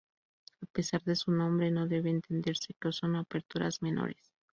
[0.63, 4.33] A pesar de su nombre no debe entenderse que son aperturas menores.